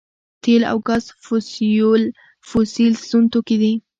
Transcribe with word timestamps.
تیل 0.43 0.61
او 0.71 0.77
ګاز 0.87 1.05
فوسیل 2.49 2.93
سون 3.07 3.23
توکي 3.31 3.57
دي 3.61 3.73